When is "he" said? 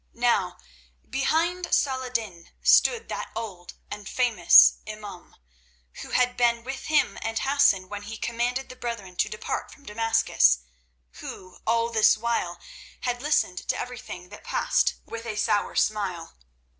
8.01-8.17